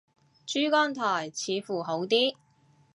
[0.47, 2.35] 珠江台似乎好啲